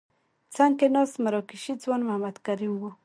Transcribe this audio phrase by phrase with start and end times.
[0.55, 2.91] څنګ کې ناست مراکشي ځوان محمد کریم وو.